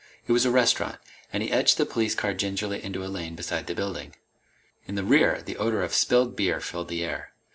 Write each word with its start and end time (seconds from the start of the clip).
It 0.25 0.31
was 0.31 0.45
a 0.45 0.49
restaurant, 0.49 0.97
and 1.31 1.43
he 1.43 1.51
edged 1.51 1.77
the 1.77 1.85
police 1.85 2.15
car 2.15 2.33
gingerly 2.33 2.83
into 2.83 3.05
a 3.05 3.05
lane 3.07 3.35
beside 3.35 3.67
the 3.67 3.75
building. 3.75 4.15
In 4.87 4.95
the 4.95 5.03
rear, 5.03 5.43
the 5.43 5.57
odor 5.57 5.83
of 5.83 5.93
spilled 5.93 6.35
beer 6.35 6.59
filled 6.59 6.87
the 6.87 7.03
air. 7.03 7.33